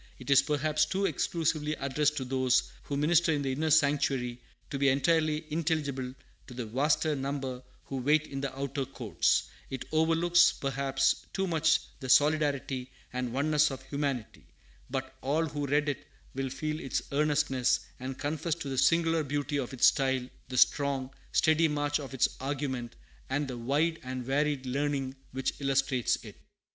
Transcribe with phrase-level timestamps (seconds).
[0.17, 4.79] It is perhaps too exclusively addressed to those who minister in the inner sanctuary, to
[4.79, 6.15] be entirely intelligible
[6.47, 11.81] to the vaster number who wait in the outer courts; it overlooks, perhaps, too much
[11.99, 14.47] the solidarity and oneness of humanity;'
[14.89, 19.57] but all who read it will feel its earnestness, and confess to the singular beauty
[19.59, 22.95] of its style, the strong, steady march of its argument,
[23.29, 26.37] and the wide and varied learning which illustrates it.